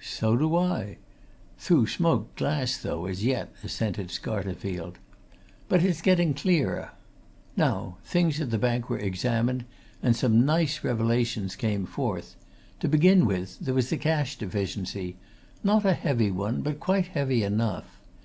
[0.00, 0.98] "So do I
[1.58, 4.98] through smoked glass, though, as yet," assented Scarterfield.
[5.68, 6.92] "But it's getting clearer.
[7.56, 9.64] Now, things at the bank were examined
[10.00, 12.36] and some nice revelations came forth!
[12.78, 15.16] To begin with, there was a cash deficiency
[15.64, 17.98] not a heavy one, but quite heavy enough.